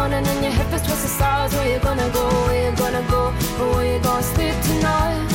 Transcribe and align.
morning 0.00 0.26
and 0.26 0.42
your 0.42 0.52
hip 0.52 0.72
is 0.72 0.82
twisted 0.82 1.10
sides. 1.10 1.54
Where 1.54 1.72
you 1.72 1.78
gonna 1.80 2.08
go? 2.18 2.24
Where 2.46 2.60
you 2.64 2.72
gonna 2.76 3.04
go? 3.10 3.22
Where 3.72 3.88
you 3.92 4.00
gonna 4.02 4.32
sleep 4.34 4.56
tonight? 4.68 5.30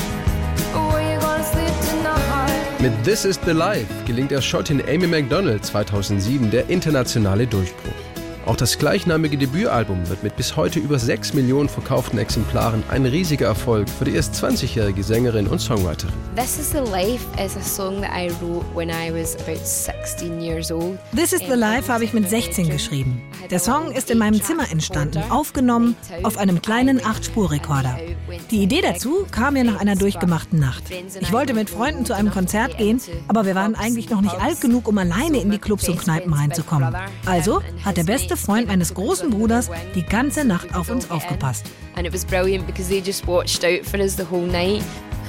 Mit 2.79 2.93
This 3.03 3.25
Is 3.25 3.39
the 3.39 3.53
Life 3.53 3.87
gelingt 4.05 4.31
der 4.31 4.41
Schottin 4.41 4.81
Amy 4.87 5.07
MacDonald 5.07 5.65
2007 5.65 6.51
der 6.51 6.69
internationale 6.69 7.47
Durchbruch. 7.47 8.14
Auch 8.45 8.55
das 8.55 8.77
gleichnamige 8.77 9.39
Debütalbum 9.39 10.07
wird 10.07 10.21
mit 10.21 10.35
bis 10.35 10.55
heute 10.55 10.77
über 10.77 10.99
6 10.99 11.33
Millionen 11.33 11.67
verkauften 11.67 12.19
Exemplaren 12.19 12.83
ein 12.89 13.07
riesiger 13.07 13.47
Erfolg 13.47 13.89
für 13.89 14.05
die 14.05 14.13
erst 14.13 14.35
20-jährige 14.35 15.03
Sängerin 15.03 15.47
und 15.47 15.59
Songwriterin. 15.59 16.13
This 16.35 16.59
is 16.59 16.69
the 16.69 16.77
Life 16.91 17.25
is 17.43 17.57
a 17.57 17.61
song 17.61 18.01
that 18.01 18.11
I 18.15 18.29
wrote 18.39 18.63
when 18.75 18.89
I 18.89 19.11
was 19.11 19.35
about 19.37 19.65
16 19.65 20.39
years 20.39 20.71
old. 20.71 20.99
This 21.15 21.33
is 21.33 21.39
the 21.39 21.55
Life 21.55 21.91
habe 21.91 22.03
ich 22.03 22.13
mit 22.13 22.29
16 22.29 22.69
geschrieben. 22.69 23.19
Der 23.49 23.59
Song 23.59 23.91
ist 23.91 24.11
in 24.11 24.19
meinem 24.19 24.39
Zimmer 24.39 24.71
entstanden, 24.71 25.23
aufgenommen 25.31 25.95
auf 26.21 26.37
einem 26.37 26.61
kleinen 26.61 26.99
8-Spur-Rekorder. 26.99 27.97
Die 28.51 28.61
Idee 28.61 28.81
dazu 28.81 29.25
kam 29.31 29.55
mir 29.55 29.63
nach 29.63 29.79
einer 29.79 29.95
durchgemachten 29.95 30.59
Nacht. 30.59 30.83
Ich 31.19 31.31
wollte 31.31 31.55
mit 31.55 31.71
Freunden 31.71 32.05
zu 32.05 32.13
einem 32.13 32.31
Konzert 32.31 32.77
gehen, 32.77 33.01
aber 33.27 33.47
wir 33.47 33.55
waren 33.55 33.73
eigentlich 33.73 34.11
noch 34.11 34.21
nicht 34.21 34.39
alt 34.39 34.61
genug, 34.61 34.87
um 34.87 34.99
alleine 34.99 35.39
in 35.39 35.49
die 35.49 35.57
Clubs 35.57 35.89
und 35.89 35.99
Kneipen 35.99 36.31
reinzukommen. 36.31 36.95
Also 37.25 37.63
hat 37.83 37.97
der 37.97 38.03
beste 38.03 38.34
Freund 38.37 38.67
meines 38.67 38.93
großen 38.93 39.29
Bruders 39.29 39.69
die 39.93 40.03
ganze 40.03 40.45
Nacht 40.45 40.75
auf 40.75 40.89
uns 40.89 41.09
aufgepasst. 41.11 41.65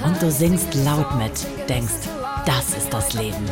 Und 0.03 0.21
du 0.21 0.31
singst 0.31 0.73
laut 0.85 1.17
mit, 1.17 1.31
denkst, 1.67 2.07
das 2.45 2.77
ist 2.77 2.93
das 2.93 3.13
Leben. 3.13 3.45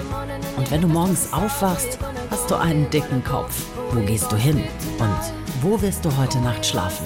Und 0.58 0.70
wenn 0.72 0.82
du 0.82 0.88
morgens 0.88 1.34
aufwachst, 1.34 1.98
hast 2.30 2.50
du 2.50 2.56
einen 2.56 2.90
dicken 2.90 3.24
Kopf. 3.24 3.66
Wo 3.92 4.02
gehst 4.02 4.32
du 4.32 4.36
hin? 4.36 4.64
Und 5.00 5.20
wo 5.62 5.82
wirst 5.82 6.06
du 6.06 6.16
heute 6.18 6.38
Nacht 6.40 6.66
schlafen? 6.66 7.06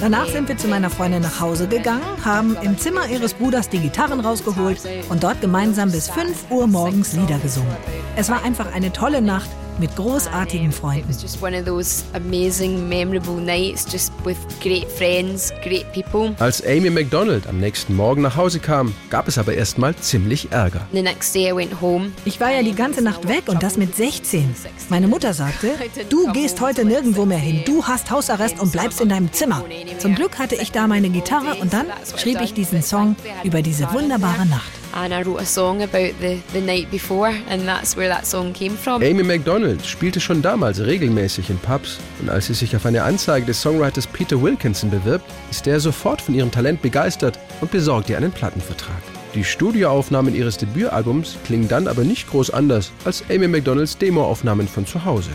Danach 0.00 0.26
sind 0.26 0.48
wir 0.48 0.56
zu 0.56 0.66
meiner 0.66 0.88
Freundin 0.88 1.20
nach 1.20 1.40
Hause 1.40 1.68
gegangen, 1.68 2.02
haben 2.24 2.56
im 2.62 2.78
Zimmer 2.78 3.06
ihres 3.06 3.34
Bruders 3.34 3.68
die 3.68 3.78
Gitarren 3.78 4.20
rausgeholt 4.20 4.80
und 5.10 5.22
dort 5.22 5.40
gemeinsam 5.42 5.92
bis 5.92 6.08
5 6.08 6.50
Uhr 6.50 6.66
morgens 6.66 7.12
Lieder 7.12 7.38
gesungen. 7.38 7.76
Es 8.14 8.28
war 8.28 8.44
einfach 8.44 8.72
eine 8.74 8.92
tolle 8.92 9.22
Nacht 9.22 9.48
mit 9.78 9.96
großartigen 9.96 10.68
It 10.68 10.74
Freunden. 10.74 11.08
was 11.08 11.22
just 11.22 11.42
one 11.42 11.58
of 11.58 11.64
those 11.64 12.04
amazing, 12.12 12.86
memorable 12.86 13.40
nights, 13.40 13.86
just 13.90 14.12
with 14.22 14.36
great 14.60 14.86
friends, 14.86 15.50
great 15.62 15.90
people. 15.94 16.34
Als 16.38 16.62
Amy 16.66 16.90
MacDonald 16.90 17.46
am 17.46 17.58
nächsten 17.58 17.96
Morgen 17.96 18.20
nach 18.20 18.36
Hause 18.36 18.60
kam, 18.60 18.94
gab 19.08 19.28
es 19.28 19.38
aber 19.38 19.54
erstmal 19.54 19.96
ziemlich 19.96 20.52
Ärger. 20.52 20.82
The 20.92 21.00
next 21.00 21.34
day 21.34 21.50
I 21.50 21.56
went 21.56 21.80
home. 21.80 22.12
Ich 22.26 22.38
war 22.38 22.52
ja 22.52 22.62
die 22.62 22.74
ganze 22.74 23.00
Nacht 23.02 23.26
weg 23.28 23.44
und 23.46 23.62
das 23.62 23.78
mit 23.78 23.96
16. 23.96 24.54
Meine 24.90 25.08
Mutter 25.08 25.32
sagte, 25.32 25.70
du 26.10 26.30
gehst 26.32 26.60
heute 26.60 26.84
nirgendwo 26.84 27.24
mehr 27.24 27.38
hin, 27.38 27.62
du 27.64 27.82
hast 27.84 28.10
Hausarrest 28.10 28.60
und 28.60 28.72
bleibst 28.72 29.00
in 29.00 29.08
deinem 29.08 29.32
Zimmer. 29.32 29.64
Zum 29.98 30.14
Glück 30.14 30.38
hatte 30.38 30.56
ich 30.56 30.70
da 30.70 30.86
meine 30.86 31.08
Gitarre 31.08 31.54
und 31.62 31.72
dann 31.72 31.86
schrieb 32.18 32.42
ich 32.42 32.52
diesen 32.52 32.82
Song 32.82 33.16
über 33.42 33.62
diese 33.62 33.90
wunderbare 33.90 34.44
Nacht. 34.44 34.81
And 34.94 35.12
I 35.12 35.22
wrote 35.22 35.40
a 35.40 35.46
song 35.46 35.82
about 35.82 36.14
the, 36.20 36.40
the 36.52 36.60
night 36.60 36.90
before, 36.90 37.32
and 37.48 37.66
that's 37.66 37.96
where 37.96 38.08
that 38.08 38.26
song 38.26 38.52
came 38.52 38.76
from. 38.76 39.02
Amy 39.02 39.22
MacDonald 39.22 39.84
spielte 39.86 40.20
schon 40.20 40.42
damals 40.42 40.80
regelmäßig 40.80 41.48
in 41.50 41.58
Pubs 41.58 41.98
und 42.20 42.28
als 42.28 42.46
sie 42.46 42.54
sich 42.54 42.76
auf 42.76 42.84
eine 42.84 43.02
Anzeige 43.02 43.46
des 43.46 43.60
Songwriters 43.62 44.06
Peter 44.06 44.40
Wilkinson 44.40 44.90
bewirbt, 44.90 45.24
ist 45.50 45.66
er 45.66 45.80
sofort 45.80 46.20
von 46.20 46.34
ihrem 46.34 46.50
Talent 46.50 46.82
begeistert 46.82 47.38
und 47.60 47.70
besorgt 47.70 48.10
ihr 48.10 48.18
einen 48.18 48.32
Plattenvertrag. 48.32 49.02
Die 49.34 49.44
Studioaufnahmen 49.44 50.34
ihres 50.34 50.58
Debütalbums 50.58 51.38
klingen 51.46 51.66
dann 51.66 51.88
aber 51.88 52.04
nicht 52.04 52.28
groß 52.28 52.50
anders 52.50 52.92
als 53.06 53.24
Amy 53.30 53.48
MacDonalds 53.48 53.96
Demoaufnahmen 53.96 54.68
von 54.68 54.86
zu 54.86 55.06
Hause. 55.06 55.30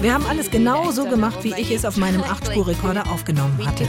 Wir 0.00 0.14
haben 0.14 0.24
alles 0.26 0.50
genau 0.50 0.90
so 0.92 1.04
gemacht, 1.04 1.44
wie 1.44 1.52
ich 1.58 1.70
es 1.70 1.84
auf 1.84 1.98
meinem 1.98 2.22
own. 2.22 2.28
8-Spur-Rekorder 2.28 3.10
aufgenommen 3.10 3.58
hatte. 3.66 3.86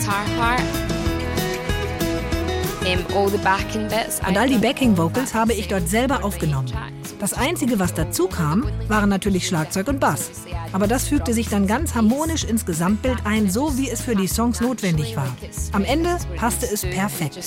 All 3.13 3.29
backing 3.43 3.87
bits. 3.87 4.19
Und 4.27 4.37
all 4.37 4.47
die 4.47 4.57
Backing-Vocals 4.57 5.33
habe 5.33 5.53
ich 5.53 5.67
dort 5.67 5.87
selber 5.87 6.23
aufgenommen. 6.23 6.71
Das 7.19 7.33
Einzige, 7.33 7.79
was 7.79 7.93
dazu 7.93 8.27
kam, 8.27 8.65
waren 8.87 9.09
natürlich 9.09 9.47
Schlagzeug 9.47 9.87
und 9.87 9.99
Bass. 9.99 10.31
Aber 10.71 10.87
das 10.87 11.07
fügte 11.07 11.33
sich 11.33 11.49
dann 11.49 11.67
ganz 11.67 11.95
harmonisch 11.95 12.43
ins 12.43 12.65
Gesamtbild 12.65 13.19
ein, 13.25 13.49
so 13.49 13.77
wie 13.77 13.89
es 13.89 14.01
für 14.01 14.15
die 14.15 14.27
Songs 14.27 14.61
notwendig 14.61 15.15
war. 15.15 15.27
Am 15.73 15.83
Ende 15.83 16.17
passte 16.35 16.65
es 16.65 16.81
perfekt. 16.81 17.37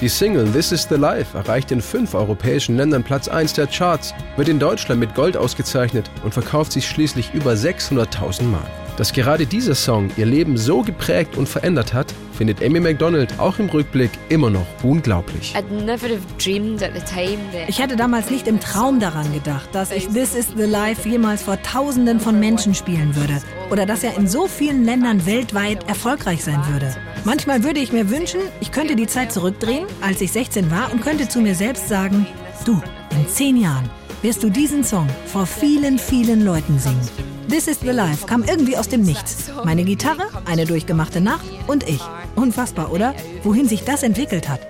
Die 0.00 0.08
Single 0.08 0.52
This 0.52 0.72
Is 0.72 0.86
the 0.88 0.96
Life 0.96 1.36
erreicht 1.36 1.70
in 1.70 1.80
fünf 1.80 2.14
europäischen 2.14 2.76
Ländern 2.76 3.02
Platz 3.02 3.28
1 3.28 3.54
der 3.54 3.66
Charts, 3.66 4.14
wird 4.36 4.48
in 4.48 4.58
Deutschland 4.58 5.00
mit 5.00 5.14
Gold 5.14 5.36
ausgezeichnet 5.36 6.10
und 6.24 6.34
verkauft 6.34 6.72
sich 6.72 6.86
schließlich 6.86 7.32
über 7.34 7.52
600.000 7.52 8.42
Mal. 8.44 8.87
Dass 8.98 9.12
gerade 9.12 9.46
dieser 9.46 9.76
Song 9.76 10.10
ihr 10.16 10.26
Leben 10.26 10.56
so 10.56 10.82
geprägt 10.82 11.36
und 11.36 11.48
verändert 11.48 11.94
hat, 11.94 12.12
findet 12.36 12.60
Amy 12.64 12.80
MacDonald 12.80 13.38
auch 13.38 13.60
im 13.60 13.68
Rückblick 13.68 14.10
immer 14.28 14.50
noch 14.50 14.66
unglaublich. 14.82 15.54
I'd 15.54 15.70
never 15.70 16.08
have 16.08 16.18
dreamed 16.36 16.82
at 16.82 16.90
the 16.96 17.00
time 17.02 17.38
that 17.52 17.68
Ich 17.68 17.78
hätte 17.78 17.94
damals 17.94 18.28
nicht 18.28 18.48
im 18.48 18.58
Traum 18.58 18.98
daran 18.98 19.32
gedacht, 19.32 19.68
dass 19.70 19.92
ich 19.92 20.08
This 20.08 20.34
Is 20.34 20.48
the 20.56 20.64
Life 20.64 21.08
jemals 21.08 21.42
vor 21.42 21.62
Tausenden 21.62 22.18
von 22.18 22.40
Menschen 22.40 22.74
spielen 22.74 23.14
würde. 23.14 23.40
Oder 23.70 23.86
dass 23.86 24.02
er 24.02 24.16
in 24.16 24.26
so 24.26 24.48
vielen 24.48 24.84
Ländern 24.84 25.24
weltweit 25.26 25.88
erfolgreich 25.88 26.42
sein 26.42 26.60
würde. 26.72 26.92
Manchmal 27.22 27.62
würde 27.62 27.78
ich 27.78 27.92
mir 27.92 28.10
wünschen, 28.10 28.40
ich 28.60 28.72
könnte 28.72 28.96
die 28.96 29.06
Zeit 29.06 29.30
zurückdrehen, 29.30 29.86
als 30.00 30.20
ich 30.20 30.32
16 30.32 30.72
war, 30.72 30.92
und 30.92 31.02
könnte 31.02 31.28
zu 31.28 31.40
mir 31.40 31.54
selbst 31.54 31.88
sagen, 31.88 32.26
du, 32.64 32.82
in 33.12 33.28
10 33.28 33.58
Jahren 33.58 33.88
wirst 34.22 34.42
du 34.42 34.50
diesen 34.50 34.82
Song 34.82 35.06
vor 35.26 35.46
vielen, 35.46 36.00
vielen 36.00 36.44
Leuten 36.44 36.80
singen. 36.80 37.37
This 37.48 37.66
is 37.66 37.80
the 37.80 37.92
Life 37.92 38.26
kam 38.26 38.42
irgendwie 38.42 38.76
aus 38.76 38.88
dem 38.88 39.00
Nichts. 39.00 39.50
Meine 39.64 39.82
Gitarre, 39.82 40.28
eine 40.44 40.66
durchgemachte 40.66 41.22
Nacht 41.22 41.46
und 41.66 41.88
ich. 41.88 42.02
Unfassbar, 42.36 42.92
oder? 42.92 43.14
Wohin 43.42 43.66
sich 43.66 43.84
das 43.84 44.02
entwickelt 44.02 44.50
hat. 44.50 44.60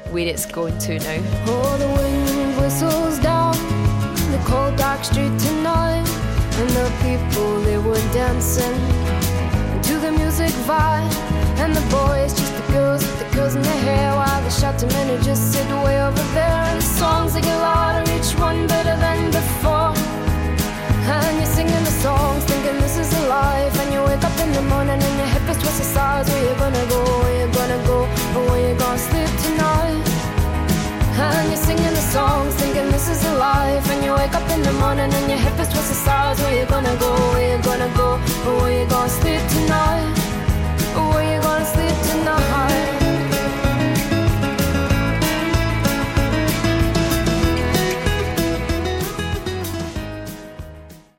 Is 33.09 33.25
a 33.25 33.35
life. 33.35 33.91
And 33.91 34.05
you 34.05 34.13
wake 34.13 34.35
up 34.35 34.49
in 34.51 34.63
the 34.63 34.73
morning 34.75 35.11
and 35.13 35.27
your 35.31 35.39
hip 35.39 35.59
is 35.59 35.69
twisted 35.69 35.97
sides. 35.97 36.41
Where 36.41 36.57
you 36.61 36.67